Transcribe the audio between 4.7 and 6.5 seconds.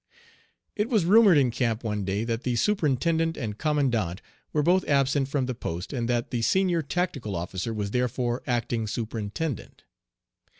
absent from the post, and that the